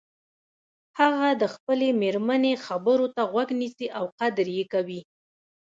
[0.99, 5.01] هغه د خپلې مېرمنې خبرو ته غوږ نیسي او قدر یی کوي